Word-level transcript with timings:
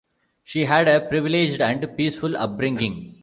She 0.43 0.65
had 0.65 0.87
a 0.87 1.01
privileged 1.07 1.61
and 1.61 1.85
peaceful 1.95 2.35
upbringing. 2.35 3.19